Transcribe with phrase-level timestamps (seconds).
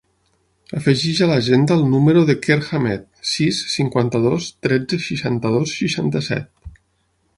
[0.77, 6.79] Afegeix a l'agenda el número del Quer Hamed: sis, cinquanta-dos, tretze, seixanta-dos, seixanta-set.